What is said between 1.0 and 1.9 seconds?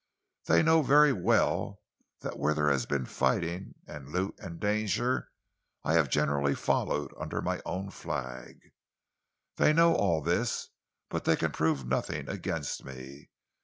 well